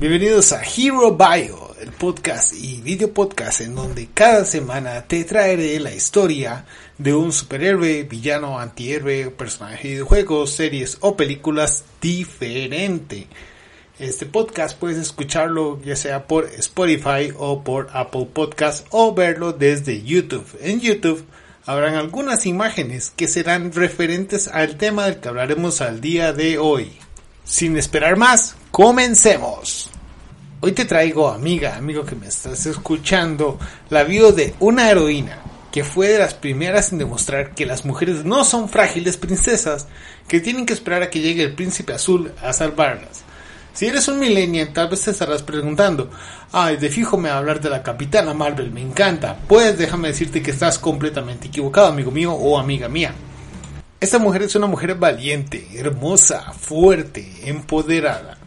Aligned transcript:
Bienvenidos 0.00 0.52
a 0.52 0.62
Hero 0.62 1.16
Bio, 1.16 1.74
el 1.80 1.90
podcast 1.90 2.54
y 2.54 2.80
video 2.82 3.12
podcast 3.12 3.62
en 3.62 3.74
donde 3.74 4.06
cada 4.14 4.44
semana 4.44 5.02
te 5.08 5.24
traeré 5.24 5.80
la 5.80 5.92
historia 5.92 6.66
de 6.98 7.14
un 7.14 7.32
superhéroe, 7.32 8.04
villano, 8.04 8.60
antihéroe, 8.60 9.30
personaje 9.30 9.96
de 9.96 10.02
juegos, 10.02 10.52
series 10.52 10.98
o 11.00 11.16
películas 11.16 11.84
diferente. 12.00 13.26
Este 13.98 14.24
podcast 14.24 14.78
puedes 14.78 14.98
escucharlo 14.98 15.82
ya 15.82 15.96
sea 15.96 16.28
por 16.28 16.44
Spotify 16.44 17.32
o 17.36 17.64
por 17.64 17.88
Apple 17.92 18.28
Podcast 18.32 18.86
o 18.90 19.12
verlo 19.12 19.52
desde 19.52 20.04
YouTube. 20.04 20.46
En 20.60 20.78
YouTube 20.78 21.24
habrán 21.66 21.96
algunas 21.96 22.46
imágenes 22.46 23.10
que 23.16 23.26
serán 23.26 23.72
referentes 23.72 24.46
al 24.46 24.76
tema 24.76 25.06
del 25.06 25.18
que 25.18 25.28
hablaremos 25.28 25.80
al 25.80 26.00
día 26.00 26.32
de 26.32 26.56
hoy. 26.56 26.92
Sin 27.48 27.78
esperar 27.78 28.16
más, 28.16 28.56
comencemos. 28.70 29.77
Hoy 30.60 30.72
te 30.72 30.84
traigo, 30.84 31.28
amiga, 31.28 31.76
amigo 31.76 32.04
que 32.04 32.16
me 32.16 32.26
estás 32.26 32.66
escuchando, 32.66 33.60
la 33.90 34.02
vida 34.02 34.32
de 34.32 34.54
una 34.58 34.90
heroína 34.90 35.38
que 35.70 35.84
fue 35.84 36.08
de 36.08 36.18
las 36.18 36.34
primeras 36.34 36.90
en 36.90 36.98
demostrar 36.98 37.54
que 37.54 37.64
las 37.64 37.84
mujeres 37.84 38.24
no 38.24 38.44
son 38.44 38.68
frágiles 38.68 39.16
princesas 39.16 39.86
que 40.26 40.40
tienen 40.40 40.66
que 40.66 40.72
esperar 40.72 41.04
a 41.04 41.10
que 41.10 41.20
llegue 41.20 41.44
el 41.44 41.54
príncipe 41.54 41.92
azul 41.92 42.32
a 42.42 42.52
salvarlas. 42.52 43.22
Si 43.72 43.86
eres 43.86 44.08
un 44.08 44.18
millennial, 44.18 44.72
tal 44.72 44.88
vez 44.88 45.02
te 45.02 45.12
estarás 45.12 45.44
preguntando, 45.44 46.10
ay, 46.50 46.76
de 46.76 46.88
fijo 46.88 47.16
me 47.16 47.28
va 47.28 47.36
a 47.36 47.38
hablar 47.38 47.60
de 47.60 47.70
la 47.70 47.84
capitana 47.84 48.34
Marvel, 48.34 48.72
me 48.72 48.82
encanta. 48.82 49.38
Pues 49.46 49.78
déjame 49.78 50.08
decirte 50.08 50.42
que 50.42 50.50
estás 50.50 50.80
completamente 50.80 51.46
equivocado, 51.46 51.86
amigo 51.86 52.10
mío 52.10 52.32
o 52.32 52.58
amiga 52.58 52.88
mía. 52.88 53.14
Esta 54.00 54.18
mujer 54.18 54.42
es 54.42 54.56
una 54.56 54.66
mujer 54.66 54.96
valiente, 54.96 55.68
hermosa, 55.76 56.52
fuerte, 56.52 57.42
empoderada. 57.44 58.37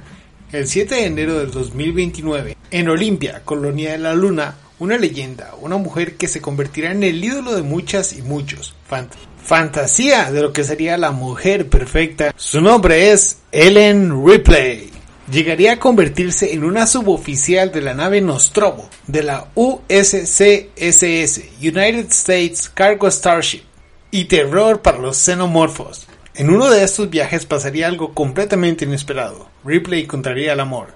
El 0.52 0.68
7 0.68 0.96
de 0.96 1.06
enero 1.06 1.40
del 1.40 1.50
2029, 1.50 2.58
en 2.72 2.90
Olimpia, 2.90 3.42
colonia 3.46 3.94
de 3.94 4.00
la 4.00 4.14
Luna, 4.14 4.56
una 4.80 4.98
leyenda, 4.98 5.56
una 5.62 5.78
mujer 5.78 6.16
que 6.16 6.28
se 6.28 6.42
convertirá 6.42 6.92
en 6.92 7.04
el 7.04 7.24
ídolo 7.24 7.56
de 7.56 7.62
muchas 7.62 8.12
y 8.12 8.22
muchos. 8.22 8.76
fantasía 9.42 10.30
de 10.30 10.42
lo 10.42 10.52
que 10.52 10.66
sería 10.66 10.98
la 10.98 11.12
mujer 11.12 11.70
perfecta. 11.70 12.34
Su 12.36 12.60
nombre 12.60 13.12
es 13.12 13.38
Ellen 13.54 14.26
Ripley. 14.28 14.90
Llegaría 15.32 15.72
a 15.72 15.80
convertirse 15.80 16.54
en 16.54 16.66
una 16.66 16.86
suboficial 16.86 17.72
de 17.72 17.82
la 17.82 17.94
nave 17.94 18.20
Nostromo 18.20 18.90
de 19.08 19.24
la 19.24 19.48
USCSS, 19.56 21.42
United 21.62 22.08
States 22.10 22.68
Cargo 22.68 23.10
Starship 23.10 23.64
y 24.12 24.26
terror 24.26 24.82
para 24.82 24.98
los 24.98 25.16
xenomorfos. 25.16 26.08
En 26.42 26.50
uno 26.50 26.72
de 26.72 26.84
estos 26.84 27.08
viajes 27.08 27.46
pasaría 27.46 27.86
algo 27.86 28.16
completamente 28.16 28.84
inesperado. 28.84 29.48
Ripley 29.64 30.06
encontraría 30.06 30.54
el 30.54 30.60
amor. 30.60 30.88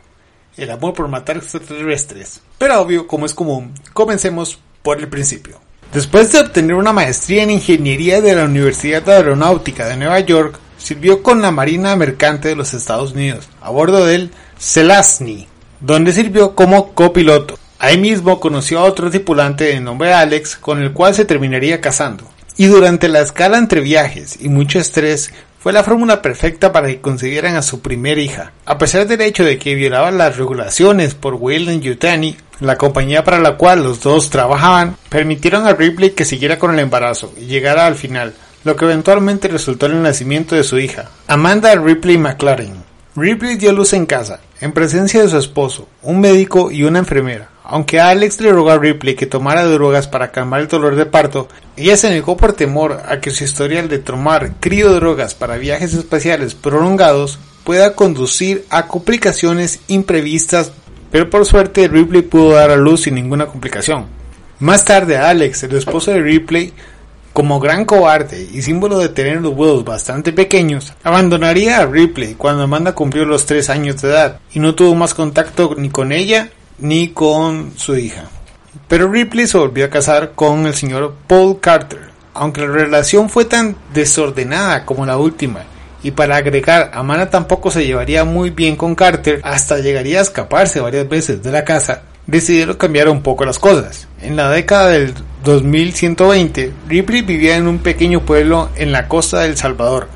El 0.58 0.72
amor 0.72 0.96
por 0.96 1.08
matar 1.08 1.38
extraterrestres. 1.38 2.42
Pero 2.58 2.82
obvio, 2.82 3.06
como 3.06 3.28
es 3.28 3.36
común, 3.36 3.72
comencemos 3.94 4.58
por 4.82 4.98
el 4.98 5.08
principio. 5.08 5.60
Después 5.94 6.32
de 6.32 6.40
obtener 6.40 6.76
una 6.76 6.94
maestría 6.94 7.44
en 7.44 7.52
ingeniería 7.52 8.22
de 8.22 8.34
la 8.34 8.46
Universidad 8.46 9.08
Aeronáutica 9.08 9.86
de 9.86 9.98
Nueva 9.98 10.20
York, 10.22 10.58
sirvió 10.80 11.22
con 11.22 11.44
la 11.44 11.52
Marina 11.52 11.96
Mercante 11.96 12.48
de 12.48 12.56
los 12.56 12.74
Estados 12.74 13.12
Unidos, 13.12 13.48
a 13.62 13.70
bordo 13.70 14.04
del 14.04 14.32
Selazny, 14.58 15.48
donde 15.80 16.12
sirvió 16.12 16.56
como 16.56 16.96
copiloto. 16.96 17.60
Ahí 17.78 18.00
mismo 18.00 18.40
conoció 18.40 18.80
a 18.80 18.86
otro 18.86 19.12
tripulante 19.12 19.66
de 19.66 19.80
nombre 19.80 20.12
Alex, 20.12 20.56
con 20.56 20.82
el 20.82 20.92
cual 20.92 21.14
se 21.14 21.26
terminaría 21.26 21.82
casando. 21.82 22.24
Y 22.58 22.68
durante 22.68 23.10
la 23.10 23.22
escala 23.22 23.58
entre 23.58 23.82
viajes 23.82 24.38
y 24.40 24.50
mucho 24.50 24.80
estrés, 24.80 25.32
fue 25.60 25.74
la 25.74 25.84
fórmula 25.84 26.22
perfecta 26.22 26.72
para 26.72 26.88
que 26.88 27.02
consiguieran 27.02 27.56
a 27.56 27.64
su 27.64 27.82
primera 27.82 28.22
hija. 28.22 28.52
A 28.66 28.78
pesar 28.78 29.08
del 29.08 29.22
hecho 29.22 29.44
de 29.44 29.58
que 29.58 29.74
violaban 29.74 30.18
las 30.18 30.38
regulaciones 30.38 31.16
por 31.16 31.34
Wayland 31.34 31.82
Yutani, 31.82 32.38
la 32.60 32.78
compañía 32.78 33.24
para 33.24 33.40
la 33.40 33.58
cual 33.58 33.84
los 33.84 34.00
dos 34.02 34.30
trabajaban, 34.30 34.96
permitieron 35.10 35.66
a 35.66 35.74
Ripley 35.74 36.12
que 36.12 36.24
siguiera 36.24 36.60
con 36.60 36.72
el 36.72 36.80
embarazo 36.80 37.34
y 37.36 37.46
llegara 37.46 37.88
al 37.88 37.96
final, 37.96 38.36
lo 38.64 38.76
que 38.76 38.86
eventualmente 38.86 39.48
resultó 39.48 39.88
en 39.88 39.94
el 39.94 40.04
nacimiento 40.04 40.56
de 40.56 40.64
su 40.64 40.78
hija, 40.78 41.10
Amanda 41.28 41.74
Ripley 41.76 42.18
McLaren. 42.18 42.84
Ripley 43.16 43.56
dio 43.56 43.72
luz 43.72 43.94
en 43.94 44.06
casa, 44.06 44.42
en 44.62 44.72
presencia 44.72 45.22
de 45.22 45.30
su 45.30 45.38
esposo, 45.38 45.88
un 46.04 46.22
médico 46.22 46.70
y 46.70 46.84
una 46.84 47.00
enfermera. 47.00 47.50
Aunque 47.68 48.00
Alex 48.00 48.42
le 48.42 48.52
rogó 48.52 48.70
a 48.70 48.78
Ripley 48.78 49.16
que 49.16 49.26
tomara 49.26 49.66
drogas 49.66 50.08
para 50.08 50.32
calmar 50.32 50.62
el 50.62 50.68
dolor 50.68 50.96
de 50.96 51.08
parto, 51.08 51.48
ella 51.76 51.98
se 51.98 52.12
negó 52.12 52.38
por 52.38 52.54
temor 52.54 53.02
a 53.08 53.20
que 53.20 53.32
su 53.32 53.44
historial 53.44 53.90
de 53.90 53.98
tomar 53.98 54.54
drogas 54.62 55.34
para 55.34 55.58
viajes 55.58 55.96
espaciales 55.96 56.54
prolongados 56.54 57.40
pueda 57.64 57.96
conducir 57.96 58.66
a 58.70 58.88
complicaciones 58.88 59.80
imprevistas, 59.88 60.72
pero 61.12 61.30
por 61.32 61.46
suerte 61.48 61.88
Ripley 61.88 62.22
pudo 62.22 62.52
dar 62.52 62.70
a 62.70 62.76
luz 62.76 63.02
sin 63.04 63.16
ninguna 63.16 63.48
complicación. 63.48 64.06
Más 64.60 64.86
tarde 64.86 65.18
Alex, 65.18 65.64
el 65.64 65.76
esposo 65.76 66.12
de 66.12 66.22
Ripley, 66.22 66.72
como 67.34 67.60
gran 67.60 67.84
cobarde 67.84 68.48
y 68.54 68.62
símbolo 68.62 69.00
de 69.00 69.10
tener 69.10 69.42
los 69.42 69.54
huevos 69.54 69.84
bastante 69.84 70.32
pequeños, 70.32 70.94
abandonaría 71.04 71.80
a 71.80 71.86
Ripley 71.88 72.36
cuando 72.36 72.64
Amanda 72.64 72.94
cumplió 72.94 73.26
los 73.26 73.48
3 73.48 73.72
años 73.72 74.02
de 74.02 74.10
edad 74.10 74.40
y 74.54 74.60
no 74.60 74.76
tuvo 74.76 74.94
más 74.94 75.16
contacto 75.16 75.74
ni 75.76 75.90
con 75.90 76.12
ella 76.12 76.52
ni 76.80 77.10
con 77.10 77.74
su 77.76 77.96
hija. 77.96 78.30
Pero 78.88 79.12
Ripley 79.12 79.48
se 79.48 79.58
volvió 79.58 79.86
a 79.86 79.90
casar 79.90 80.34
con 80.36 80.66
el 80.66 80.76
señor 80.76 81.16
Paul 81.28 81.60
Carter, 81.60 82.10
aunque 82.34 82.62
la 82.62 82.68
relación 82.68 83.30
fue 83.30 83.46
tan 83.46 83.76
desordenada 83.94 84.86
como 84.86 85.06
la 85.06 85.18
última, 85.18 85.64
y 86.04 86.12
para 86.12 86.36
agregar, 86.36 86.92
Amanda 86.94 87.30
tampoco 87.30 87.72
se 87.72 87.86
llevaría 87.86 88.26
muy 88.26 88.52
bien 88.52 88.76
con 88.76 88.94
Carter, 88.94 89.42
hasta 89.44 89.80
llegaría 89.80 90.20
a 90.20 90.22
escaparse 90.22 90.80
varias 90.80 91.10
veces 91.10 91.42
de 91.42 91.52
la 91.52 91.66
casa, 91.66 92.04
decidieron 92.28 92.76
cambiar 92.76 93.10
un 93.10 93.24
poco 93.24 93.44
las 93.44 93.58
cosas. 93.58 94.08
En 94.22 94.36
la 94.36 94.52
década 94.52 94.90
del 94.90 95.16
2120, 95.44 96.74
Ripley 96.88 97.22
vivía 97.24 97.56
en 97.56 97.68
un 97.68 97.80
pequeño 97.80 98.22
pueblo 98.22 98.70
en 98.76 98.92
la 98.92 99.08
costa 99.08 99.40
del 99.40 99.58
Salvador, 99.58 100.08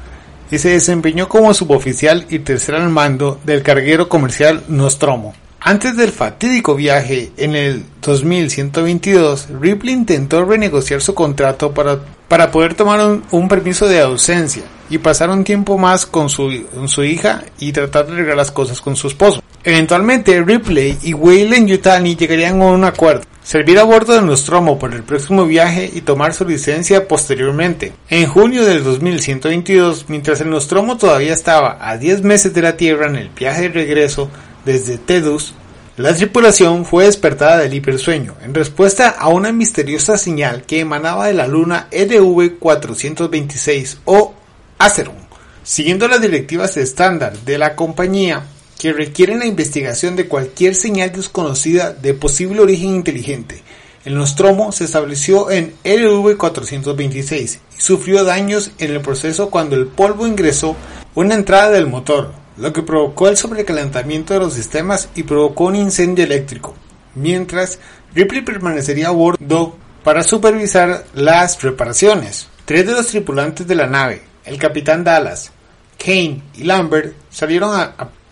y 0.52 0.58
se 0.58 0.70
desempeñó 0.70 1.30
como 1.30 1.54
suboficial 1.54 2.26
y 2.30 2.40
tercer 2.40 2.76
al 2.76 2.90
mando 2.90 3.40
del 3.44 3.64
carguero 3.64 4.10
comercial 4.10 4.64
Nostromo. 4.68 5.34
Antes 5.62 5.98
del 5.98 6.12
fatídico 6.12 6.74
viaje 6.76 7.32
en 7.36 7.54
el 7.54 7.84
2122, 8.02 9.50
Ripley 9.60 9.94
intentó 9.94 10.46
renegociar 10.46 11.02
su 11.02 11.14
contrato 11.14 11.74
para, 11.74 12.00
para 12.30 12.50
poder 12.50 12.76
tomar 12.76 13.20
un, 13.30 13.48
permiso 13.50 13.86
de 13.88 14.00
ausencia 14.00 14.64
y 14.90 15.00
pasar 15.00 15.30
un 15.30 15.44
tiempo 15.44 15.78
más 15.78 16.06
con 16.06 16.30
su, 16.30 16.66
su, 16.88 17.04
hija 17.04 17.44
y 17.60 17.74
tratar 17.74 18.06
de 18.06 18.14
arreglar 18.14 18.38
las 18.38 18.52
cosas 18.52 18.80
con 18.80 18.96
su 18.96 19.08
esposo. 19.08 19.44
Eventualmente, 19.66 20.42
Ripley 20.42 20.98
y 21.04 21.14
Wayland 21.14 21.68
Yutani 21.68 22.16
llegarían 22.16 22.62
a 22.62 22.68
un 22.68 22.86
acuerdo, 22.86 23.24
servir 23.44 23.80
a 23.80 23.84
bordo 23.84 24.14
de 24.14 24.22
Nostromo 24.22 24.80
por 24.80 24.94
el 24.94 25.04
próximo 25.04 25.46
viaje 25.46 25.92
y 25.94 26.00
tomar 26.00 26.34
su 26.34 26.46
licencia 26.46 27.06
posteriormente. 27.06 27.92
En 28.10 28.28
junio 28.28 28.64
del 28.64 28.82
2122, 28.86 30.06
mientras 30.08 30.40
el 30.40 30.50
Nostromo 30.50 30.98
todavía 30.98 31.34
estaba 31.34 31.78
a 31.82 31.98
10 31.98 32.24
meses 32.24 32.54
de 32.54 32.62
la 32.62 32.78
Tierra 32.78 33.08
en 33.08 33.18
el 33.18 33.30
viaje 33.30 33.64
de 33.64 33.70
regreso, 33.70 34.32
desde 34.66 34.98
Tedus, 34.98 35.54
la 35.98 36.16
tripulación 36.16 36.86
fue 36.86 37.06
despertada 37.06 37.58
del 37.58 37.74
hipersueño 37.74 38.36
en 38.42 38.54
respuesta 38.54 39.10
a 39.10 39.28
una 39.28 39.52
misteriosa 39.52 40.18
señal 40.18 40.64
que 40.64 40.80
emanaba 40.80 41.28
de 41.28 41.34
la 41.34 41.46
luna 41.46 41.90
RV-426 41.92 43.98
o 44.06 44.34
Azeron, 44.78 45.18
siguiendo 45.62 46.08
las 46.08 46.22
directivas 46.22 46.78
estándar 46.78 47.38
de 47.40 47.58
la 47.58 47.76
compañía 47.76 48.46
que 48.80 48.94
requieren 48.94 49.40
la 49.40 49.46
investigación 49.46 50.16
de 50.16 50.30
cualquier 50.30 50.74
señal 50.74 51.12
desconocida 51.12 51.92
de 51.92 52.14
posible 52.14 52.62
origen 52.62 52.96
inteligente. 52.96 53.62
El 54.06 54.16
Nostromo 54.16 54.72
se 54.72 54.86
estableció 54.86 55.52
en 55.52 55.74
RV-426 55.84 57.60
y 57.78 57.82
sufrió 57.82 58.24
daños 58.24 58.72
en 58.78 58.92
el 58.92 59.02
proceso 59.02 59.50
cuando 59.50 59.76
el 59.76 59.88
polvo 59.88 60.26
ingresó 60.26 60.78
una 61.14 61.36
entrada 61.36 61.72
del 61.72 61.88
motor, 61.88 62.32
lo 62.60 62.74
que 62.74 62.84
provocó 62.84 63.30
el 63.30 63.38
sobrecalentamiento 63.38 64.34
de 64.34 64.42
los 64.42 64.54
sistemas 64.54 65.10
y 65.16 65.24
provocó 65.24 65.66
un 65.66 65.78
incendio 65.78 66.26
eléctrico, 66.26 66.76
mientras 67.16 67.80
Ripley 68.14 68.42
permanecería 68.42 69.08
a 69.08 69.12
bordo 69.12 69.78
para 70.04 70.24
supervisar 70.24 71.06
las 71.14 71.62
reparaciones. 71.62 72.48
Tres 72.66 72.86
de 72.86 72.94
los 72.94 73.08
tripulantes 73.08 73.66
de 73.66 73.76
la 73.76 73.88
nave, 73.88 74.22
el 74.46 74.58
capitán 74.58 75.04
Dallas, 75.04 75.52
Kane 75.98 76.42
y 76.56 76.64
Lambert, 76.64 77.14
salieron 77.30 77.92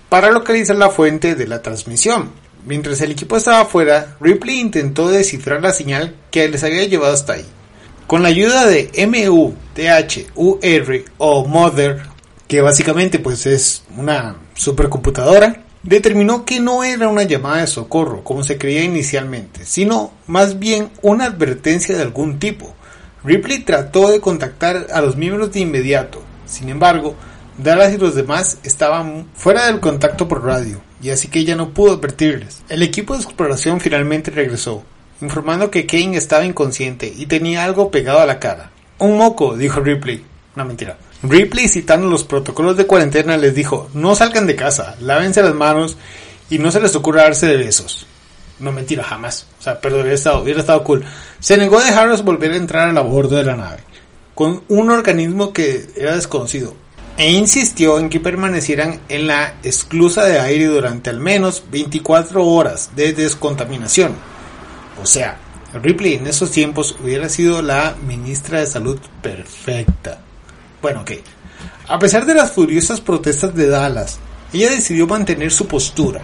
para 0.09 0.31
localizar 0.31 0.75
la 0.75 0.89
fuente 0.89 1.35
de 1.35 1.47
la 1.47 1.61
transmisión. 1.61 2.31
Mientras 2.65 2.99
el 3.01 3.11
equipo 3.11 3.37
estaba 3.37 3.61
afuera, 3.61 4.17
Ripley 4.19 4.59
intentó 4.59 5.07
descifrar 5.07 5.61
la 5.61 5.71
señal 5.71 6.15
que 6.31 6.49
les 6.49 6.63
había 6.63 6.83
llevado 6.85 7.13
hasta 7.13 7.33
ahí. 7.33 7.45
Con 8.07 8.23
la 8.23 8.29
ayuda 8.29 8.65
de 8.65 8.89
MUTHUR 9.07 9.55
o 11.17 11.45
Mother 11.45 12.01
que 12.47 12.61
básicamente 12.61 13.19
pues 13.19 13.45
es 13.45 13.83
una 13.97 14.37
supercomputadora, 14.53 15.63
determinó 15.83 16.45
que 16.45 16.59
no 16.59 16.83
era 16.83 17.07
una 17.07 17.23
llamada 17.23 17.61
de 17.61 17.67
socorro 17.67 18.23
como 18.23 18.43
se 18.43 18.57
creía 18.57 18.83
inicialmente, 18.83 19.65
sino 19.65 20.11
más 20.27 20.59
bien 20.59 20.89
una 21.01 21.25
advertencia 21.25 21.95
de 21.95 22.01
algún 22.01 22.39
tipo. 22.39 22.73
Ripley 23.23 23.59
trató 23.59 24.09
de 24.09 24.21
contactar 24.21 24.87
a 24.91 25.01
los 25.01 25.17
miembros 25.17 25.51
de 25.51 25.61
inmediato, 25.61 26.21
sin 26.45 26.69
embargo, 26.69 27.15
Dallas 27.57 27.93
y 27.93 27.97
los 27.97 28.15
demás 28.15 28.59
estaban 28.63 29.27
fuera 29.33 29.65
del 29.65 29.79
contacto 29.79 30.27
por 30.27 30.45
radio, 30.45 30.79
y 31.01 31.09
así 31.09 31.27
que 31.27 31.39
ella 31.39 31.55
no 31.55 31.71
pudo 31.71 31.93
advertirles. 31.93 32.61
El 32.69 32.83
equipo 32.83 33.13
de 33.15 33.23
exploración 33.23 33.79
finalmente 33.79 34.31
regresó, 34.31 34.83
informando 35.21 35.71
que 35.71 35.85
Kane 35.85 36.15
estaba 36.15 36.45
inconsciente 36.45 37.11
y 37.15 37.25
tenía 37.25 37.63
algo 37.63 37.89
pegado 37.91 38.19
a 38.19 38.25
la 38.25 38.39
cara. 38.39 38.71
Un 38.99 39.17
moco, 39.17 39.57
dijo 39.57 39.79
Ripley. 39.79 40.23
No 40.55 40.65
mentira. 40.65 40.97
Ripley, 41.23 41.67
citando 41.67 42.07
los 42.07 42.23
protocolos 42.23 42.77
de 42.77 42.85
cuarentena, 42.85 43.37
les 43.37 43.55
dijo, 43.55 43.89
no 43.93 44.15
salgan 44.15 44.45
de 44.45 44.55
casa, 44.55 44.95
lávense 45.01 45.41
las 45.41 45.55
manos 45.55 45.97
y 46.49 46.59
no 46.59 46.71
se 46.71 46.79
les 46.79 46.95
ocurra 46.95 47.23
darse 47.23 47.47
de 47.47 47.57
besos. 47.57 48.05
No 48.59 48.71
mentira, 48.71 49.03
jamás. 49.03 49.47
O 49.59 49.63
sea, 49.63 49.79
perdón, 49.79 50.01
hubiera 50.01 50.15
estado, 50.15 50.41
hubiera 50.41 50.59
estado 50.59 50.83
cool. 50.83 51.03
Se 51.39 51.57
negó 51.57 51.79
a 51.79 51.85
dejarlos 51.85 52.23
volver 52.23 52.51
a 52.51 52.57
entrar 52.57 52.95
a 52.95 53.01
bordo 53.01 53.35
de 53.35 53.43
la 53.43 53.55
nave, 53.55 53.79
con 54.35 54.63
un 54.67 54.89
organismo 54.89 55.53
que 55.53 55.87
era 55.95 56.15
desconocido, 56.15 56.75
e 57.17 57.31
insistió 57.31 57.99
en 57.99 58.09
que 58.09 58.19
permanecieran 58.19 59.01
en 59.09 59.27
la 59.27 59.55
esclusa 59.63 60.23
de 60.23 60.39
aire 60.39 60.65
durante 60.65 61.09
al 61.09 61.19
menos 61.19 61.63
24 61.71 62.45
horas 62.45 62.91
de 62.95 63.13
descontaminación. 63.13 64.15
O 65.01 65.05
sea, 65.05 65.37
Ripley 65.73 66.15
en 66.15 66.27
esos 66.27 66.51
tiempos 66.51 66.95
hubiera 67.03 67.29
sido 67.29 67.61
la 67.61 67.95
ministra 68.05 68.59
de 68.59 68.67
salud 68.67 68.99
perfecta. 69.21 70.21
Bueno, 70.81 71.01
ok. 71.01 71.11
A 71.87 71.99
pesar 71.99 72.25
de 72.25 72.33
las 72.33 72.51
furiosas 72.51 73.01
protestas 73.01 73.55
de 73.55 73.67
Dallas, 73.67 74.19
ella 74.53 74.69
decidió 74.69 75.07
mantener 75.07 75.51
su 75.51 75.67
postura, 75.67 76.21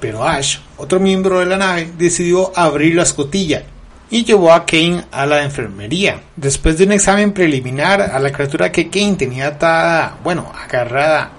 pero 0.00 0.26
Ash, 0.26 0.58
otro 0.76 1.00
miembro 1.00 1.40
de 1.40 1.46
la 1.46 1.56
nave, 1.56 1.90
decidió 1.96 2.52
abrir 2.56 2.94
la 2.94 3.02
escotilla 3.02 3.64
y 4.10 4.24
llevó 4.24 4.52
a 4.52 4.64
Kane 4.64 5.04
a 5.10 5.26
la 5.26 5.42
enfermería. 5.42 6.20
Después 6.36 6.78
de 6.78 6.84
un 6.84 6.92
examen 6.92 7.32
preliminar 7.32 8.00
a 8.02 8.18
la 8.18 8.32
criatura 8.32 8.72
que 8.72 8.88
Kane 8.88 9.16
tenía 9.16 9.48
atada, 9.48 10.18
bueno, 10.22 10.52
agarrada, 10.54 11.30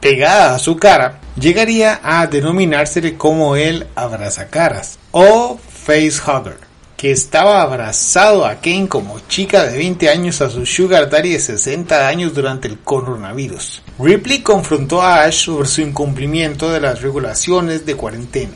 pegada 0.00 0.54
a 0.54 0.58
su 0.58 0.76
cara, 0.76 1.20
llegaría 1.38 2.00
a 2.02 2.26
denominársele 2.26 3.16
como 3.16 3.56
el 3.56 3.86
abrazacaras 3.94 4.98
o 5.12 5.58
facehugger 5.58 6.69
que 7.00 7.12
estaba 7.12 7.62
abrazado 7.62 8.44
a 8.44 8.56
Kane 8.56 8.86
como 8.86 9.20
chica 9.20 9.64
de 9.64 9.78
20 9.78 10.10
años 10.10 10.42
a 10.42 10.50
su 10.50 10.66
sugar 10.66 11.08
daddy 11.08 11.32
de 11.32 11.38
60 11.38 12.06
años 12.06 12.34
durante 12.34 12.68
el 12.68 12.78
coronavirus. 12.78 13.80
Ripley 13.98 14.42
confrontó 14.42 15.00
a 15.00 15.22
Ash 15.22 15.46
sobre 15.46 15.66
su 15.66 15.80
incumplimiento 15.80 16.70
de 16.70 16.78
las 16.78 17.00
regulaciones 17.00 17.86
de 17.86 17.94
cuarentena 17.94 18.52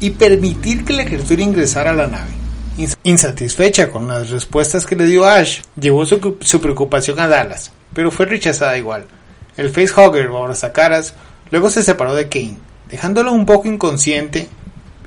y 0.00 0.10
permitir 0.10 0.84
que 0.84 0.92
la 0.92 1.04
criatura 1.04 1.40
ingresara 1.40 1.90
a 1.90 1.94
la 1.94 2.08
nave. 2.08 2.32
Insatisfecha 3.04 3.88
con 3.92 4.08
las 4.08 4.28
respuestas 4.28 4.86
que 4.86 4.96
le 4.96 5.06
dio 5.06 5.24
Ash, 5.24 5.60
llevó 5.80 6.04
su, 6.04 6.60
preocupación 6.60 7.20
a 7.20 7.28
Dallas, 7.28 7.70
pero 7.92 8.10
fue 8.10 8.26
rechazada 8.26 8.76
igual. 8.76 9.06
El 9.56 9.70
facehugger 9.70 10.26
o 10.30 10.38
abrazacaras 10.38 11.14
luego 11.52 11.70
se 11.70 11.84
separó 11.84 12.16
de 12.16 12.28
Kane, 12.28 12.58
dejándolo 12.90 13.30
un 13.30 13.46
poco 13.46 13.68
inconsciente 13.68 14.48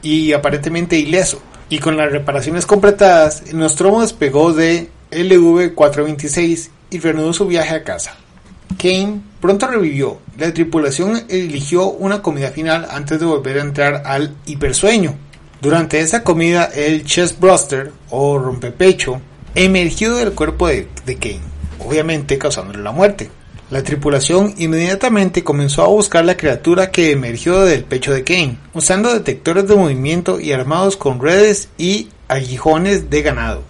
y 0.01 0.31
aparentemente 0.31 0.97
ileso 0.97 1.41
y 1.69 1.79
con 1.79 1.97
las 1.97 2.11
reparaciones 2.11 2.65
completadas, 2.65 3.43
el 3.49 3.57
Nostromo 3.57 4.01
despegó 4.01 4.53
de 4.53 4.89
LV-426 5.11 6.69
y 6.89 6.99
reanudó 6.99 7.33
su 7.33 7.47
viaje 7.47 7.75
a 7.75 7.83
casa. 7.83 8.15
Kane 8.77 9.21
pronto 9.41 9.67
revivió. 9.67 10.19
La 10.37 10.53
tripulación 10.53 11.23
eligió 11.29 11.89
una 11.89 12.21
comida 12.21 12.49
final 12.49 12.87
antes 12.89 13.19
de 13.19 13.25
volver 13.25 13.57
a 13.57 13.61
entrar 13.61 14.03
al 14.05 14.35
hipersueño. 14.45 15.15
Durante 15.61 15.99
esa 15.99 16.23
comida, 16.23 16.65
el 16.65 17.03
chest 17.03 17.39
buster 17.39 17.91
o 18.09 18.37
rompepecho 18.37 19.19
emergió 19.55 20.15
del 20.15 20.33
cuerpo 20.33 20.67
de, 20.67 20.87
de 21.05 21.15
Kane, 21.15 21.41
obviamente 21.79 22.37
causándole 22.37 22.83
la 22.83 22.91
muerte. 22.91 23.31
La 23.69 23.83
tripulación 23.83 24.53
inmediatamente 24.57 25.43
comenzó 25.43 25.83
a 25.83 25.89
buscar 25.89 26.23
la 26.23 26.37
criatura 26.37 26.89
que 26.89 27.11
emergió 27.11 27.65
del 27.65 27.83
pecho 27.83 28.13
de 28.13 28.23
Kane, 28.23 28.57
usando 28.73 29.13
detectores 29.13 29.67
de 29.67 29.75
movimiento 29.75 30.39
y 30.39 30.53
armados 30.53 30.95
con 30.95 31.19
redes 31.19 31.67
y 31.77 32.07
aguijones 32.29 33.09
de 33.09 33.21
ganado. 33.23 33.63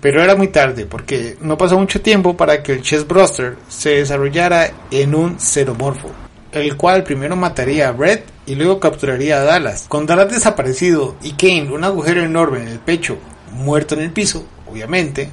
Pero 0.00 0.24
era 0.24 0.34
muy 0.34 0.48
tarde 0.48 0.86
porque 0.86 1.36
no 1.40 1.56
pasó 1.56 1.78
mucho 1.78 2.00
tiempo 2.00 2.36
para 2.36 2.64
que 2.64 2.72
el 2.72 2.82
Chestbuster 2.82 3.56
se 3.68 3.90
desarrollara 3.90 4.72
en 4.90 5.14
un 5.14 5.38
xenomorfo, 5.38 6.10
el 6.50 6.76
cual 6.76 7.04
primero 7.04 7.36
mataría 7.36 7.88
a 7.88 7.92
Brett 7.92 8.24
y 8.44 8.56
luego 8.56 8.80
capturaría 8.80 9.40
a 9.40 9.44
Dallas. 9.44 9.86
Con 9.88 10.04
Dallas 10.04 10.32
desaparecido 10.32 11.14
y 11.22 11.34
Kane 11.34 11.70
un 11.72 11.84
agujero 11.84 12.24
enorme 12.24 12.62
en 12.62 12.68
el 12.68 12.80
pecho, 12.80 13.18
muerto 13.52 13.94
en 13.94 14.00
el 14.00 14.10
piso, 14.10 14.44
obviamente, 14.68 15.30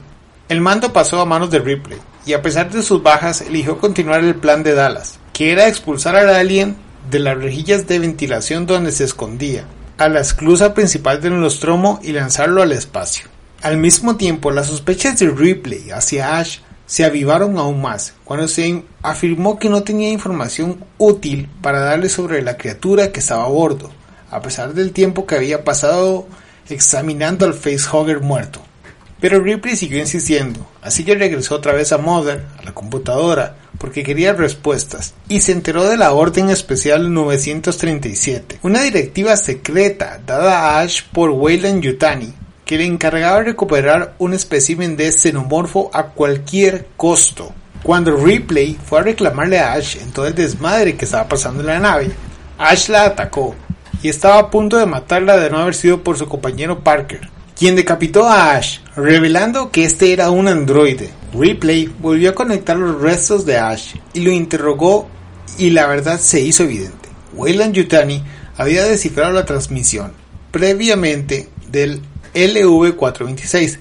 el 0.48 0.62
mando 0.62 0.94
pasó 0.94 1.20
a 1.20 1.26
manos 1.26 1.50
de 1.50 1.58
Ripley, 1.58 1.98
y 2.26 2.34
a 2.34 2.42
pesar 2.42 2.72
de 2.72 2.82
sus 2.82 3.04
bajas 3.04 3.42
eligió 3.42 3.78
continuar 3.78 4.24
el 4.24 4.36
plan 4.36 4.64
de 4.64 4.74
Dallas, 4.74 5.20
que 5.34 5.52
era 5.52 5.68
expulsar 5.68 6.16
al 6.16 6.30
alien 6.30 6.76
de 7.10 7.20
las 7.20 7.38
rejillas 7.38 7.88
de 7.88 8.00
ventilación 8.00 8.66
donde 8.66 8.92
se 8.92 9.04
escondía, 9.04 9.66
a 9.98 10.10
la 10.10 10.22
esclusa 10.22 10.74
principal 10.74 11.22
del 11.22 11.40
Nostromo 11.40 12.00
y 12.02 12.12
lanzarlo 12.12 12.62
al 12.62 12.72
espacio. 12.72 13.28
Al 13.62 13.78
mismo 13.78 14.16
tiempo, 14.18 14.52
las 14.52 14.68
sospechas 14.68 15.20
de 15.20 15.30
Ripley 15.30 15.92
hacia 15.92 16.38
Ash 16.38 16.60
se 16.86 17.04
avivaron 17.04 17.58
aún 17.58 17.82
más 17.82 18.14
cuando 18.24 18.48
se 18.48 18.84
afirmó 19.02 19.58
que 19.58 19.70
no 19.70 19.84
tenía 19.84 20.10
información 20.10 20.84
útil 20.98 21.50
para 21.62 21.80
darle 21.80 22.10
sobre 22.10 22.42
la 22.42 22.58
criatura 22.58 23.12
que 23.12 23.20
estaba 23.20 23.46
a 23.46 23.50
bordo, 23.50 23.90
a 24.30 24.42
pesar 24.42 24.74
del 24.74 24.92
tiempo 24.92 25.26
que 25.26 25.36
había 25.36 25.64
pasado 25.64 26.28
examinando 26.70 27.46
al 27.46 27.54
facehugger 27.54 28.20
muerto. 28.22 28.62
Pero 29.20 29.40
Ripley 29.40 29.76
siguió 29.76 30.00
insistiendo, 30.00 30.68
así 30.82 31.06
que 31.06 31.16
regresó 31.16 31.56
otra 31.56 31.74
vez 31.74 31.94
a 31.94 31.98
Mother, 31.98 32.44
a 32.60 32.64
la 32.64 32.74
computadora, 32.74 33.56
porque 33.78 34.04
quería 34.04 34.34
respuestas, 34.34 35.14
y 35.30 35.42
se 35.42 35.54
enteró 35.54 35.86
de 35.86 35.98
la 35.98 36.12
Orden 36.12 36.50
Especial 36.50 37.14
937, 37.14 38.60
una 38.64 38.82
directiva 38.82 39.38
secreta 39.38 40.20
dada 40.26 40.60
a 40.60 40.80
Ash 40.82 41.02
por 41.14 41.30
Wayland 41.30 41.82
Yutani, 41.82 42.34
que 42.66 42.78
le 42.78 42.86
encargaba 42.86 43.44
recuperar 43.44 44.16
un 44.18 44.34
espécimen 44.34 44.98
de 44.98 45.12
xenomorfo 45.12 45.92
a 45.94 46.08
cualquier 46.08 46.88
costo. 46.98 47.54
Cuando 47.84 48.18
Ripley 48.18 48.78
fue 48.84 49.00
a 49.00 49.04
reclamarle 49.04 49.60
a 49.60 49.74
Ash 49.74 49.98
en 49.98 50.12
todo 50.12 50.26
el 50.28 50.36
desmadre 50.36 50.96
que 50.96 51.06
estaba 51.06 51.30
pasando 51.30 51.62
en 51.62 51.68
la 51.68 51.80
nave, 51.80 52.12
Ash 52.58 52.90
la 52.90 53.06
atacó 53.06 53.56
y 54.02 54.10
estaba 54.10 54.40
a 54.40 54.50
punto 54.50 54.78
de 54.78 54.86
matarla 54.86 55.38
de 55.38 55.50
no 55.50 55.60
haber 55.60 55.76
sido 55.76 56.04
por 56.04 56.18
su 56.18 56.28
compañero 56.28 56.84
Parker, 56.84 57.30
quien 57.56 57.76
decapitó 57.76 58.28
a 58.28 58.56
Ash, 58.56 58.80
revelando 58.96 59.72
que 59.72 59.86
este 59.86 60.12
era 60.12 60.30
un 60.30 60.48
androide. 60.48 61.12
Ripley 61.34 61.92
volvió 62.00 62.32
a 62.32 62.36
conectar 62.36 62.78
los 62.78 63.02
restos 63.02 63.46
de 63.46 63.58
Ash 63.58 63.96
y 64.14 64.22
lo 64.22 64.32
interrogó 64.32 65.08
y 65.58 65.70
la 65.70 65.88
verdad 65.88 66.20
se 66.20 66.42
hizo 66.42 66.64
evidente. 66.64 67.10
Wayland 67.34 67.74
Yutani 67.74 68.24
había 68.58 68.84
descifrado 68.84 69.32
la 69.32 69.46
transmisión 69.46 70.14
previamente 70.52 71.50
del 71.70 72.02
LV-426 72.34 73.80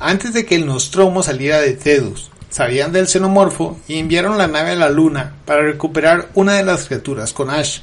antes 0.00 0.32
de 0.32 0.46
que 0.46 0.54
el 0.54 0.66
Nostromo 0.66 1.22
saliera 1.22 1.60
de 1.60 1.72
Tedus. 1.72 2.30
Sabían 2.50 2.92
del 2.92 3.08
xenomorfo 3.08 3.78
y 3.88 3.98
enviaron 3.98 4.38
la 4.38 4.46
nave 4.46 4.70
a 4.70 4.76
la 4.76 4.88
luna 4.88 5.34
para 5.44 5.62
recuperar 5.62 6.28
una 6.34 6.54
de 6.54 6.64
las 6.64 6.86
criaturas 6.86 7.32
con 7.32 7.50
Ash, 7.50 7.80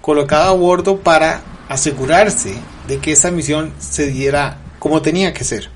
colocada 0.00 0.48
a 0.48 0.52
bordo 0.52 1.00
para 1.00 1.42
asegurarse 1.68 2.54
de 2.86 2.98
que 2.98 3.12
esa 3.12 3.30
misión 3.30 3.72
se 3.78 4.06
diera 4.06 4.56
como 4.78 5.02
tenía 5.02 5.32
que 5.32 5.44
ser. 5.44 5.70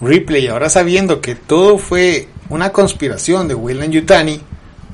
Ripley, 0.00 0.48
ahora 0.48 0.68
sabiendo 0.68 1.20
que 1.20 1.34
todo 1.34 1.78
fue 1.78 2.28
una 2.48 2.70
conspiración 2.70 3.48
de 3.48 3.54
Wayland 3.54 3.92
Yutani, 3.92 4.40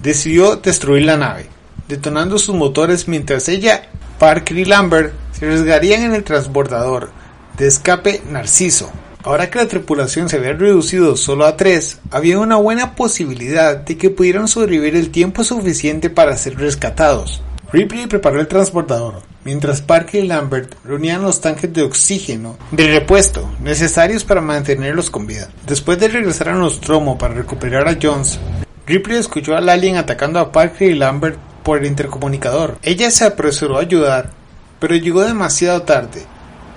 decidió 0.03 0.57
destruir 0.57 1.05
la 1.05 1.17
nave, 1.17 1.47
detonando 1.89 2.39
sus 2.39 2.55
motores 2.55 3.09
mientras 3.09 3.49
ella, 3.49 3.89
Parker 4.19 4.59
y 4.59 4.65
Lambert 4.65 5.13
se 5.33 5.47
arriesgarían 5.47 6.03
en 6.03 6.15
el 6.15 6.25
transbordador 6.25 7.11
de 7.57 7.67
escape 7.67 8.23
Narciso. 8.31 8.91
Ahora 9.25 9.51
que 9.51 9.59
la 9.59 9.67
tripulación 9.67 10.29
se 10.29 10.37
había 10.37 10.53
reducido 10.53 11.17
solo 11.17 11.45
a 11.47 11.57
tres, 11.57 11.99
había 12.11 12.39
una 12.39 12.57
buena 12.57 12.95
posibilidad 12.95 13.77
de 13.77 13.97
que 13.97 14.11
pudieran 14.11 14.47
sobrevivir 14.47 14.95
el 14.95 15.11
tiempo 15.11 15.43
suficiente 15.43 16.09
para 16.11 16.37
ser 16.37 16.57
rescatados. 16.57 17.43
Ripley 17.71 18.07
preparó 18.07 18.41
el 18.41 18.49
transbordador, 18.49 19.17
mientras 19.45 19.83
Parker 19.83 20.25
y 20.25 20.27
Lambert 20.27 20.75
reunían 20.85 21.21
los 21.21 21.43
tanques 21.43 21.71
de 21.71 21.83
oxígeno 21.83 22.57
de 22.71 22.87
repuesto 22.87 23.47
necesarios 23.61 24.25
para 24.25 24.41
mantenerlos 24.41 25.11
con 25.11 25.27
vida. 25.27 25.51
Después 25.67 25.99
de 26.01 26.09
regresar 26.09 26.49
a 26.49 26.55
Nostromo 26.55 27.19
para 27.19 27.35
recuperar 27.35 27.87
a 27.87 27.99
Jones, 28.01 28.39
Ripley 28.87 29.19
escuchó 29.19 29.55
al 29.55 29.69
alien 29.69 29.97
atacando 29.97 30.39
a 30.39 30.51
Parker 30.51 30.91
y 30.91 30.95
Lambert 30.95 31.39
por 31.63 31.79
el 31.79 31.85
intercomunicador. 31.85 32.79
Ella 32.83 33.11
se 33.11 33.27
apresuró 33.27 33.77
a 33.77 33.83
ayudar, 33.83 34.31
pero 34.81 34.97
llegó 34.97 35.21
demasiado 35.21 35.83
tarde, 35.83 36.25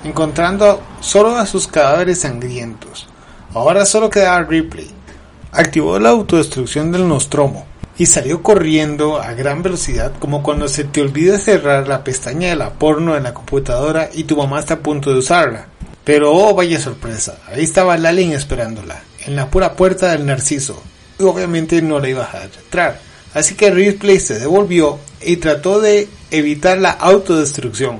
encontrando 0.03 0.81
solo 0.99 1.37
a 1.37 1.45
sus 1.45 1.69
cadáveres 1.69 2.19
sangrientos. 2.19 3.07
Ahora 3.53 3.85
solo 3.85 4.09
quedaba 4.09 4.43
Ripley. 4.43 4.91
Activó 5.53 5.97
la 5.99 6.09
autodestrucción 6.09 6.91
del 6.91 7.07
Nostromo 7.07 7.70
y 7.97 8.05
salió 8.05 8.41
corriendo 8.41 9.21
a 9.21 9.33
gran 9.33 9.61
velocidad 9.63 10.13
como 10.19 10.43
cuando 10.43 10.67
se 10.67 10.85
te 10.85 11.01
olvida 11.01 11.37
cerrar 11.37 11.87
la 11.87 12.03
pestaña 12.03 12.49
de 12.49 12.55
la 12.55 12.73
porno 12.73 13.15
en 13.15 13.23
la 13.23 13.33
computadora 13.33 14.09
y 14.13 14.23
tu 14.23 14.37
mamá 14.37 14.59
está 14.59 14.75
a 14.75 14.79
punto 14.79 15.11
de 15.11 15.19
usarla. 15.19 15.67
Pero 16.03 16.33
oh 16.33 16.55
vaya 16.55 16.79
sorpresa, 16.79 17.37
ahí 17.47 17.63
estaba 17.63 17.97
Lalin 17.97 18.33
esperándola, 18.33 19.01
en 19.25 19.35
la 19.35 19.49
pura 19.49 19.75
puerta 19.75 20.11
del 20.11 20.25
Narciso, 20.25 20.81
y 21.19 21.23
obviamente 21.23 21.81
no 21.81 21.99
la 21.99 22.09
iba 22.09 22.23
a 22.23 22.43
entrar, 22.43 22.99
Así 23.33 23.55
que 23.55 23.71
Ripley 23.71 24.19
se 24.19 24.39
devolvió 24.39 24.99
y 25.21 25.37
trató 25.37 25.79
de 25.79 26.09
evitar 26.31 26.79
la 26.79 26.91
autodestrucción. 26.91 27.99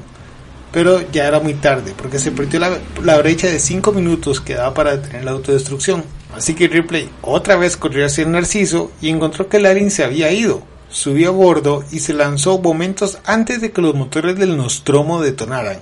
Pero 0.71 1.10
ya 1.12 1.27
era 1.27 1.39
muy 1.39 1.53
tarde, 1.55 1.93
porque 1.95 2.19
se 2.19 2.31
perdió 2.31 2.60
la, 2.60 3.17
brecha 3.17 3.48
de 3.48 3.60
5 3.60 3.91
minutos 3.91 4.39
que 4.41 4.55
daba 4.55 4.74
para 4.74 4.98
detener 4.98 5.25
la 5.25 5.31
autodestrucción. 5.31 6.03
Así 6.36 6.54
que 6.54 6.68
Ripley 6.68 7.10
otra 7.22 7.56
vez 7.58 7.78
corrió 7.78 8.06
hacia 8.06 8.24
el 8.24 8.32
Narciso 8.32 8.92
y 9.02 9.10
encontró 9.10 9.50
que 9.50 9.58
el 9.58 9.66
alien 9.66 9.92
se 9.92 10.04
había 10.04 10.32
ido. 10.32 10.64
Subió 10.90 11.30
a 11.30 11.32
bordo 11.32 11.84
y 11.92 12.00
se 12.00 12.14
lanzó 12.14 12.60
momentos 12.60 13.20
antes 13.26 13.62
de 13.62 13.72
que 13.72 13.82
los 13.82 13.96
motores 13.96 14.38
del 14.38 14.58
Nostromo 14.58 15.22
detonaran 15.22 15.80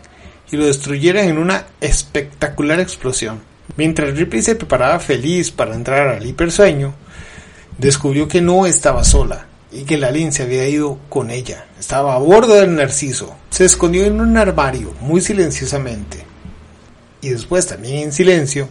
y 0.51 0.57
lo 0.57 0.65
destruyeran 0.65 1.27
en 1.27 1.37
una 1.37 1.65
espectacular 1.81 2.79
explosión. 2.79 3.41
Mientras 3.77 4.17
Ripley 4.17 4.41
se 4.41 4.55
preparaba 4.55 4.99
feliz 4.99 5.51
para 5.51 5.75
entrar 5.75 6.07
al 6.07 6.25
hipersueño, 6.25 6.93
descubrió 7.77 8.27
que 8.27 8.41
no 8.41 8.65
estaba 8.65 9.03
sola 9.03 9.45
y 9.71 9.83
que 9.83 9.95
el 9.95 10.03
alien 10.03 10.31
se 10.31 10.43
había 10.43 10.67
ido 10.67 10.97
con 11.09 11.29
ella. 11.29 11.65
Estaba 11.79 12.15
a 12.15 12.19
bordo 12.19 12.55
del 12.55 12.75
Narciso. 12.75 13.35
Se 13.49 13.65
escondió 13.65 14.05
en 14.05 14.19
un 14.19 14.37
armario 14.37 14.93
muy 15.01 15.21
silenciosamente. 15.21 16.25
Y 17.21 17.29
después, 17.29 17.67
también 17.67 17.97
en 17.97 18.11
silencio, 18.11 18.69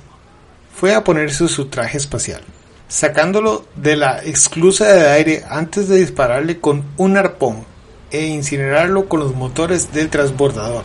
fue 0.78 0.94
a 0.94 1.02
ponerse 1.02 1.48
su 1.48 1.66
traje 1.66 1.98
espacial, 1.98 2.40
sacándolo 2.86 3.66
de 3.74 3.96
la 3.96 4.22
exclusa 4.24 4.86
de 4.86 5.08
aire 5.08 5.44
antes 5.50 5.88
de 5.88 5.96
dispararle 5.96 6.60
con 6.60 6.84
un 6.96 7.16
arpón 7.16 7.64
e 8.12 8.26
incinerarlo 8.26 9.08
con 9.08 9.18
los 9.18 9.34
motores 9.34 9.92
del 9.92 10.08
transbordador. 10.08 10.84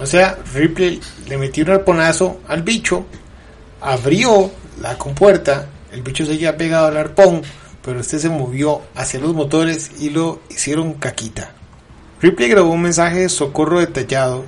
O 0.00 0.06
sea, 0.06 0.38
Ripley 0.54 1.00
le 1.26 1.36
metió 1.36 1.64
un 1.64 1.70
arponazo 1.70 2.38
al 2.46 2.62
bicho, 2.62 3.06
abrió 3.80 4.52
la 4.80 4.96
compuerta, 4.98 5.66
el 5.90 6.02
bicho 6.02 6.24
seguía 6.24 6.56
pegado 6.56 6.86
al 6.86 6.96
arpón, 6.96 7.42
pero 7.84 7.98
este 7.98 8.20
se 8.20 8.30
movió 8.30 8.82
hacia 8.94 9.18
los 9.18 9.34
motores 9.34 9.90
y 9.98 10.10
lo 10.10 10.42
hicieron 10.48 10.92
caquita. 10.94 11.50
Ripley 12.22 12.50
grabó 12.50 12.70
un 12.70 12.82
mensaje 12.82 13.22
de 13.22 13.28
socorro 13.28 13.80
detallado 13.80 14.44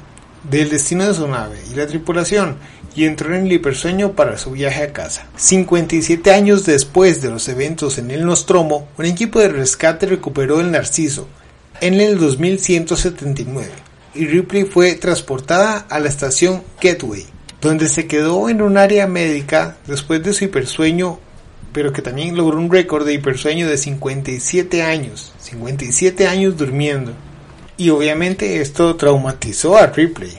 del 0.51 0.71
destino 0.71 1.07
de 1.07 1.15
su 1.15 1.27
nave 1.29 1.59
y 1.71 1.75
la 1.75 1.87
tripulación 1.87 2.57
y 2.95 3.05
entró 3.05 3.35
en 3.35 3.47
el 3.47 3.53
hipersueño 3.53 4.13
para 4.13 4.39
su 4.39 4.53
viaje 4.53 4.83
a 4.83 4.93
casa. 4.93 5.27
57 5.37 6.33
años 6.33 6.65
después 6.65 7.21
de 7.21 7.31
los 7.31 7.49
eventos 7.49 7.99
en 7.99 8.11
el 8.11 8.25
Nostromo, 8.25 8.89
un 8.97 9.05
equipo 9.05 9.39
de 9.39 9.49
rescate 9.49 10.07
recuperó 10.07 10.61
el 10.61 10.71
Narciso 10.71 11.29
en 11.81 12.01
el 12.01 12.19
2179 12.19 13.69
y 14.15 14.27
Ripley 14.27 14.65
fue 14.65 14.95
transportada 14.95 15.87
a 15.91 15.99
la 16.01 16.09
estación 16.09 16.63
Gateway, 16.81 17.27
donde 17.61 17.89
se 17.89 18.07
quedó 18.07 18.49
en 18.49 18.63
un 18.63 18.79
área 18.79 19.07
médica 19.07 19.77
después 19.87 20.23
de 20.23 20.33
su 20.33 20.45
hipersueño, 20.45 21.19
pero 21.73 21.93
que 21.93 22.03
también 22.03 22.35
logró 22.35 22.59
un 22.59 22.71
récord 22.71 23.05
de 23.05 23.13
hipersueño 23.13 23.69
de 23.69 23.77
57 23.77 24.83
años, 24.83 25.33
57 25.39 26.27
años 26.27 26.57
durmiendo. 26.57 27.13
Y 27.77 27.91
obviamente 27.91 28.61
esto 28.61 28.97
traumatizó 28.97 29.77
a 29.77 29.87
Ripley. 29.87 30.33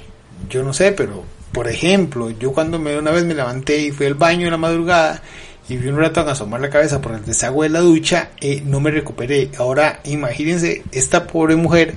Yo 0.50 0.63
no 0.63 0.74
sé, 0.74 0.91
pero 0.91 1.24
por 1.51 1.67
ejemplo, 1.67 2.29
yo 2.32 2.51
cuando 2.51 2.79
me, 2.79 2.98
una 2.98 3.12
vez 3.12 3.25
me 3.25 3.34
levanté 3.34 3.79
y 3.79 3.91
fui 3.91 4.06
al 4.06 4.15
baño 4.15 4.46
en 4.46 4.51
la 4.51 4.58
madrugada 4.58 5.22
y 5.70 5.77
vi 5.77 5.89
un 5.89 5.98
rato 5.98 6.22
a 6.22 6.32
asomar 6.32 6.62
la 6.62 6.70
cabeza 6.70 7.01
por 7.01 7.13
el 7.13 7.25
desagüe 7.25 7.67
de 7.67 7.74
la 7.74 7.79
ducha, 7.82 8.32
eh, 8.39 8.62
no 8.65 8.79
me 8.79 8.91
recuperé. 8.91 9.50
Ahora 9.58 10.00
imagínense 10.06 10.84
esta 10.91 11.27
pobre 11.27 11.56
mujer 11.56 11.96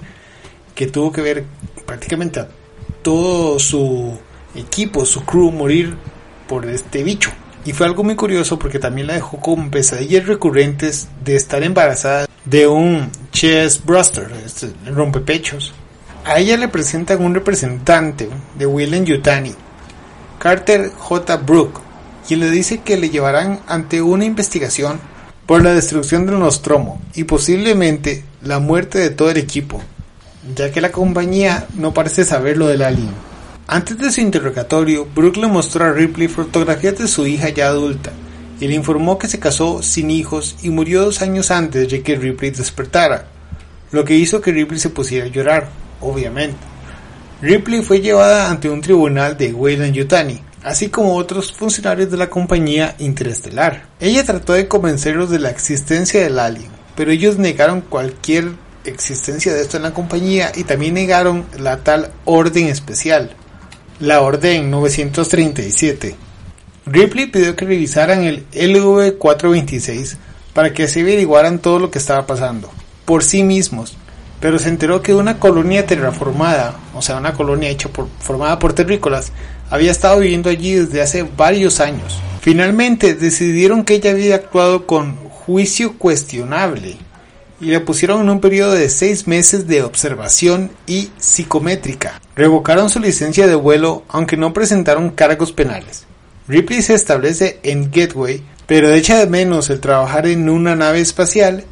que 0.74 0.86
tuvo 0.86 1.12
que 1.12 1.22
ver 1.22 1.44
prácticamente 1.86 2.40
a 2.40 2.48
todo 3.02 3.58
su 3.58 4.18
equipo, 4.54 5.04
su 5.04 5.24
crew 5.24 5.50
morir 5.50 5.94
por 6.48 6.66
este 6.66 7.02
bicho. 7.02 7.30
Y 7.64 7.72
fue 7.72 7.86
algo 7.86 8.02
muy 8.02 8.16
curioso 8.16 8.58
porque 8.58 8.78
también 8.78 9.06
la 9.06 9.14
dejó 9.14 9.38
con 9.38 9.70
pesadillas 9.70 10.26
recurrentes 10.26 11.08
de 11.24 11.36
estar 11.36 11.62
embarazada 11.62 12.26
de 12.44 12.66
un 12.66 13.10
chest 13.32 13.84
bruster, 13.84 14.30
este 14.44 14.72
rompepechos. 14.86 15.74
A 16.24 16.38
ella 16.38 16.56
le 16.56 16.68
presentan 16.68 17.24
un 17.24 17.34
representante 17.34 18.28
de 18.58 18.66
William 18.66 19.04
Yutani, 19.04 19.54
Carter 20.38 20.90
J. 20.96 21.36
Brook, 21.38 21.80
quien 22.26 22.40
le 22.40 22.50
dice 22.50 22.80
que 22.80 22.96
le 22.96 23.10
llevarán 23.10 23.60
ante 23.66 24.02
una 24.02 24.24
investigación 24.24 25.00
por 25.46 25.62
la 25.62 25.74
destrucción 25.74 26.26
del 26.26 26.38
Nostromo 26.38 27.00
y 27.14 27.24
posiblemente 27.24 28.24
la 28.42 28.58
muerte 28.58 28.98
de 28.98 29.10
todo 29.10 29.30
el 29.30 29.38
equipo, 29.38 29.80
ya 30.54 30.70
que 30.70 30.80
la 30.80 30.92
compañía 30.92 31.66
no 31.74 31.92
parece 31.92 32.24
saber 32.24 32.56
lo 32.56 32.68
del 32.68 32.82
alien. 32.82 33.10
Antes 33.66 33.98
de 33.98 34.10
su 34.10 34.20
interrogatorio, 34.20 35.06
Brook 35.14 35.36
le 35.36 35.46
mostró 35.46 35.84
a 35.84 35.92
Ripley 35.92 36.28
fotografías 36.28 36.98
de 36.98 37.08
su 37.08 37.26
hija 37.26 37.48
ya 37.50 37.68
adulta 37.68 38.12
le 38.68 38.74
informó 38.74 39.18
que 39.18 39.28
se 39.28 39.38
casó 39.38 39.82
sin 39.82 40.10
hijos 40.10 40.56
y 40.62 40.70
murió 40.70 41.02
dos 41.02 41.22
años 41.22 41.50
antes 41.50 41.90
de 41.90 42.02
que 42.02 42.16
Ripley 42.16 42.50
despertara, 42.50 43.26
lo 43.90 44.04
que 44.04 44.14
hizo 44.14 44.40
que 44.40 44.52
Ripley 44.52 44.78
se 44.78 44.90
pusiera 44.90 45.26
a 45.26 45.28
llorar 45.28 45.68
obviamente. 46.00 46.58
Ripley 47.42 47.82
fue 47.82 48.00
llevada 48.00 48.50
ante 48.50 48.68
un 48.68 48.80
tribunal 48.80 49.36
de 49.36 49.52
Weyland 49.52 49.94
Yutani, 49.94 50.42
así 50.62 50.88
como 50.88 51.16
otros 51.16 51.52
funcionarios 51.52 52.10
de 52.10 52.18
la 52.18 52.28
compañía 52.28 52.94
interestelar. 52.98 53.86
Ella 53.98 54.24
trató 54.24 54.52
de 54.52 54.68
convencerlos 54.68 55.30
de 55.30 55.38
la 55.38 55.50
existencia 55.50 56.22
del 56.22 56.38
alien, 56.38 56.70
pero 56.96 57.10
ellos 57.10 57.38
negaron 57.38 57.80
cualquier 57.80 58.52
existencia 58.84 59.54
de 59.54 59.62
esto 59.62 59.76
en 59.76 59.84
la 59.84 59.94
compañía 59.94 60.52
y 60.54 60.64
también 60.64 60.94
negaron 60.94 61.46
la 61.58 61.78
tal 61.78 62.10
orden 62.24 62.66
especial, 62.66 63.30
la 64.00 64.20
Orden 64.22 64.70
937. 64.70 66.16
Ripley 66.86 67.26
pidió 67.26 67.56
que 67.56 67.66
revisaran 67.66 68.24
el 68.24 68.48
LV-426 68.50 70.16
para 70.54 70.72
que 70.72 70.88
se 70.88 71.00
averiguaran 71.00 71.58
todo 71.58 71.78
lo 71.78 71.90
que 71.90 71.98
estaba 71.98 72.26
pasando, 72.26 72.70
por 73.04 73.22
sí 73.22 73.42
mismos, 73.42 73.96
pero 74.40 74.58
se 74.58 74.70
enteró 74.70 75.02
que 75.02 75.14
una 75.14 75.38
colonia 75.38 75.86
terraformada, 75.86 76.74
o 76.94 77.02
sea, 77.02 77.16
una 77.16 77.34
colonia 77.34 77.68
hecha 77.68 77.88
por, 77.90 78.08
formada 78.18 78.58
por 78.58 78.72
terrícolas, 78.72 79.32
había 79.68 79.90
estado 79.90 80.20
viviendo 80.20 80.48
allí 80.48 80.74
desde 80.74 81.02
hace 81.02 81.22
varios 81.22 81.80
años. 81.80 82.18
Finalmente 82.40 83.14
decidieron 83.14 83.84
que 83.84 83.94
ella 83.94 84.10
había 84.12 84.34
actuado 84.34 84.86
con 84.86 85.16
juicio 85.16 85.98
cuestionable 85.98 86.96
y 87.60 87.66
le 87.66 87.80
pusieron 87.80 88.22
en 88.22 88.30
un 88.30 88.40
periodo 88.40 88.72
de 88.72 88.88
seis 88.88 89.26
meses 89.26 89.66
de 89.66 89.82
observación 89.82 90.70
y 90.86 91.10
psicométrica. 91.18 92.20
Revocaron 92.34 92.88
su 92.88 92.98
licencia 93.00 93.46
de 93.46 93.54
vuelo 93.54 94.04
aunque 94.08 94.38
no 94.38 94.54
presentaron 94.54 95.10
cargos 95.10 95.52
penales. 95.52 96.06
Ripley 96.50 96.82
se 96.82 96.94
establece 96.94 97.60
en 97.62 97.92
Gateway, 97.92 98.42
pero 98.66 98.92
echa 98.92 99.20
de 99.20 99.28
menos 99.28 99.70
el 99.70 99.78
trabajar 99.78 100.26
en 100.26 100.48
una 100.48 100.74
nave 100.74 101.00
espacial 101.00 101.62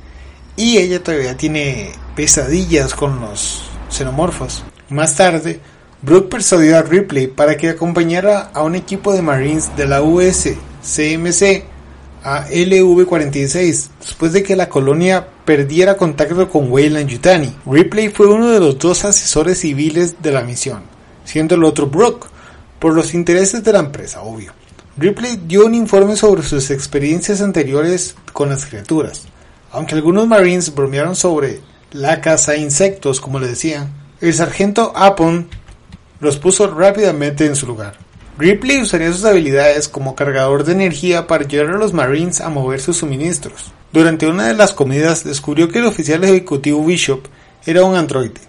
y 0.56 0.78
ella 0.78 1.02
todavía 1.02 1.36
tiene 1.36 1.90
pesadillas 2.14 2.94
con 2.94 3.20
los 3.20 3.64
xenomorfos. 3.90 4.62
Más 4.88 5.16
tarde, 5.16 5.58
Brooke 6.00 6.30
persuadió 6.30 6.78
a 6.78 6.82
Ripley 6.82 7.26
para 7.26 7.56
que 7.56 7.70
acompañara 7.70 8.52
a 8.54 8.62
un 8.62 8.76
equipo 8.76 9.12
de 9.12 9.20
Marines 9.20 9.76
de 9.76 9.88
la 9.88 10.00
US 10.00 10.50
CMC 10.80 11.64
a 12.22 12.46
LV-46 12.46 13.88
después 13.98 14.32
de 14.32 14.44
que 14.44 14.54
la 14.54 14.68
colonia 14.68 15.26
perdiera 15.44 15.96
contacto 15.96 16.48
con 16.48 16.70
Weyland 16.70 17.08
Yutani. 17.08 17.52
Ripley 17.66 18.10
fue 18.10 18.28
uno 18.28 18.50
de 18.50 18.60
los 18.60 18.78
dos 18.78 19.04
asesores 19.04 19.58
civiles 19.58 20.22
de 20.22 20.30
la 20.30 20.42
misión, 20.42 20.82
siendo 21.24 21.56
el 21.56 21.64
otro 21.64 21.88
Brooke, 21.88 22.28
por 22.78 22.94
los 22.94 23.12
intereses 23.12 23.64
de 23.64 23.72
la 23.72 23.80
empresa, 23.80 24.22
obvio. 24.22 24.52
Ripley 24.98 25.40
dio 25.46 25.64
un 25.64 25.76
informe 25.76 26.16
sobre 26.16 26.42
sus 26.42 26.72
experiencias 26.72 27.40
anteriores 27.40 28.16
con 28.32 28.48
las 28.48 28.66
criaturas. 28.66 29.28
Aunque 29.70 29.94
algunos 29.94 30.26
Marines 30.26 30.74
bromearon 30.74 31.14
sobre 31.14 31.60
la 31.92 32.20
caza 32.20 32.56
insectos, 32.56 33.20
como 33.20 33.38
le 33.38 33.46
decían, 33.46 33.92
el 34.20 34.34
sargento 34.34 34.92
Apon 34.96 35.48
los 36.18 36.38
puso 36.38 36.66
rápidamente 36.66 37.46
en 37.46 37.54
su 37.54 37.68
lugar. 37.68 37.96
Ripley 38.38 38.82
usaría 38.82 39.12
sus 39.12 39.24
habilidades 39.24 39.88
como 39.88 40.16
cargador 40.16 40.64
de 40.64 40.72
energía 40.72 41.28
para 41.28 41.44
ayudar 41.44 41.70
a 41.70 41.78
los 41.78 41.92
Marines 41.92 42.40
a 42.40 42.48
mover 42.48 42.80
sus 42.80 42.96
suministros. 42.96 43.70
Durante 43.92 44.26
una 44.26 44.48
de 44.48 44.54
las 44.54 44.72
comidas 44.72 45.22
descubrió 45.22 45.68
que 45.68 45.78
el 45.78 45.86
oficial 45.86 46.24
ejecutivo 46.24 46.84
Bishop 46.84 47.24
era 47.66 47.84
un 47.84 47.94
androide. 47.94 48.40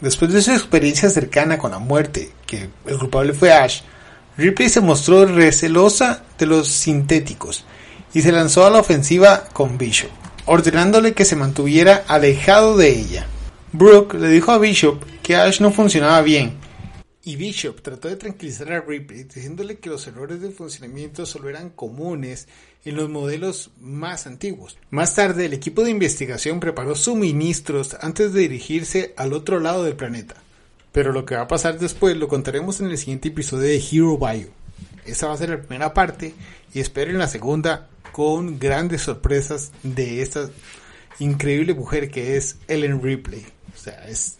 Después 0.00 0.32
de 0.32 0.40
su 0.40 0.52
experiencia 0.52 1.10
cercana 1.10 1.58
con 1.58 1.72
la 1.72 1.78
muerte, 1.78 2.30
que 2.46 2.70
el 2.86 2.98
culpable 2.98 3.34
fue 3.34 3.52
Ash, 3.52 3.82
Ripley 4.40 4.68
se 4.68 4.80
mostró 4.80 5.26
recelosa 5.26 6.24
de 6.38 6.46
los 6.46 6.68
sintéticos 6.68 7.64
y 8.14 8.22
se 8.22 8.32
lanzó 8.32 8.64
a 8.64 8.70
la 8.70 8.80
ofensiva 8.80 9.44
con 9.52 9.78
Bishop 9.78 10.10
ordenándole 10.46 11.12
que 11.12 11.24
se 11.24 11.36
mantuviera 11.36 12.04
alejado 12.08 12.76
de 12.76 12.88
ella. 12.88 13.26
Brooke 13.72 14.14
le 14.14 14.28
dijo 14.28 14.50
a 14.50 14.58
Bishop 14.58 15.00
que 15.22 15.36
Ash 15.36 15.60
no 15.60 15.70
funcionaba 15.70 16.20
bien, 16.22 16.54
y 17.22 17.36
Bishop 17.36 17.82
trató 17.82 18.08
de 18.08 18.16
tranquilizar 18.16 18.72
a 18.72 18.80
Ripley 18.80 19.24
diciéndole 19.24 19.78
que 19.78 19.90
los 19.90 20.06
errores 20.06 20.40
de 20.40 20.50
funcionamiento 20.50 21.26
solo 21.26 21.50
eran 21.50 21.70
comunes 21.70 22.48
en 22.84 22.96
los 22.96 23.08
modelos 23.08 23.70
más 23.78 24.26
antiguos. 24.26 24.78
Más 24.90 25.14
tarde, 25.14 25.44
el 25.46 25.52
equipo 25.52 25.84
de 25.84 25.90
investigación 25.90 26.58
preparó 26.58 26.96
suministros 26.96 27.96
antes 28.00 28.32
de 28.32 28.40
dirigirse 28.40 29.12
al 29.16 29.34
otro 29.34 29.60
lado 29.60 29.84
del 29.84 29.96
planeta. 29.96 30.42
Pero 30.92 31.12
lo 31.12 31.24
que 31.24 31.36
va 31.36 31.42
a 31.42 31.48
pasar 31.48 31.78
después 31.78 32.16
lo 32.16 32.28
contaremos 32.28 32.80
en 32.80 32.90
el 32.90 32.98
siguiente 32.98 33.28
episodio 33.28 33.68
de 33.68 33.76
Hero 33.76 34.18
Bio. 34.18 34.48
Esa 35.04 35.28
va 35.28 35.34
a 35.34 35.38
ser 35.38 35.50
la 35.50 35.58
primera 35.62 35.94
parte 35.94 36.34
y 36.74 36.80
esperen 36.80 37.18
la 37.18 37.28
segunda 37.28 37.88
con 38.12 38.58
grandes 38.58 39.02
sorpresas 39.02 39.72
de 39.82 40.22
esta 40.22 40.50
increíble 41.18 41.74
mujer 41.74 42.10
que 42.10 42.36
es 42.36 42.56
Ellen 42.68 43.02
Ripley. 43.02 43.46
O 43.74 43.78
sea, 43.78 44.08
es 44.08 44.38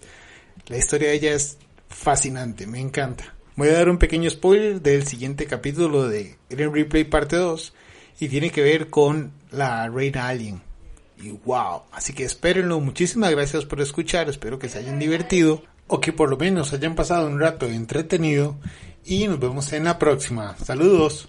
la 0.66 0.76
historia 0.76 1.08
de 1.08 1.14
ella 1.14 1.34
es 1.34 1.58
fascinante, 1.88 2.66
me 2.66 2.80
encanta. 2.80 3.34
Voy 3.56 3.68
a 3.68 3.74
dar 3.74 3.88
un 3.88 3.98
pequeño 3.98 4.30
spoiler 4.30 4.80
del 4.80 5.06
siguiente 5.06 5.46
capítulo 5.46 6.08
de 6.08 6.36
Ellen 6.48 6.72
Ripley 6.72 7.04
parte 7.04 7.36
2 7.36 7.72
y 8.20 8.28
tiene 8.28 8.50
que 8.50 8.62
ver 8.62 8.90
con 8.90 9.32
la 9.50 9.88
reina 9.88 10.28
alien. 10.28 10.62
Y 11.22 11.30
wow, 11.44 11.82
así 11.92 12.12
que 12.12 12.24
espérenlo. 12.24 12.80
Muchísimas 12.80 13.30
gracias 13.30 13.64
por 13.66 13.80
escuchar, 13.80 14.28
espero 14.28 14.58
que 14.58 14.68
se 14.68 14.78
hayan 14.78 14.98
divertido 14.98 15.62
o 15.90 16.00
que 16.00 16.12
por 16.12 16.30
lo 16.30 16.36
menos 16.36 16.72
hayan 16.72 16.94
pasado 16.94 17.26
un 17.26 17.40
rato 17.40 17.66
entretenido 17.66 18.56
y 19.04 19.26
nos 19.26 19.40
vemos 19.40 19.72
en 19.72 19.84
la 19.84 19.98
próxima. 19.98 20.56
Saludos. 20.56 21.28